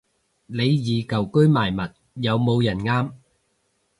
[0.47, 3.11] 李怡舊居賣物，有冇人啱